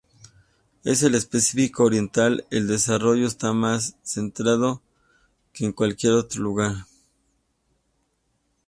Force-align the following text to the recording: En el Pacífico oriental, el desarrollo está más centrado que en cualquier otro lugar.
En 0.83 1.13
el 1.13 1.21
Pacífico 1.31 1.83
oriental, 1.83 2.43
el 2.49 2.67
desarrollo 2.67 3.27
está 3.27 3.53
más 3.53 3.95
centrado 4.01 4.81
que 5.53 5.65
en 5.65 5.73
cualquier 5.73 6.13
otro 6.13 6.41
lugar. 6.41 6.73